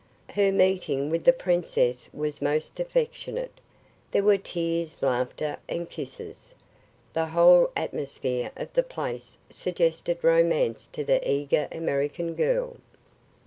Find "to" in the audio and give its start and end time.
10.93-11.03